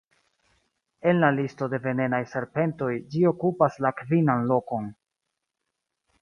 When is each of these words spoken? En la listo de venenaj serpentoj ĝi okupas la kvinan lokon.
En 1.11 1.19
la 1.23 1.27
listo 1.35 1.67
de 1.73 1.79
venenaj 1.83 2.21
serpentoj 2.31 2.89
ĝi 3.13 3.21
okupas 3.33 3.77
la 3.87 3.93
kvinan 4.01 4.49
lokon. 4.55 4.91